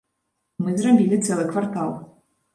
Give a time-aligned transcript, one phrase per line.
[0.63, 1.95] Мы зрабілі цэлы квартал.